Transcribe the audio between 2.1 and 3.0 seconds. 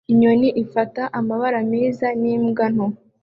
n'imbwa nto